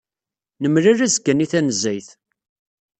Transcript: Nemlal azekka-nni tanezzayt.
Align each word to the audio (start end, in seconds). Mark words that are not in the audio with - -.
Nemlal 0.61 0.97
azekka-nni 1.05 1.47
tanezzayt. 1.51 2.09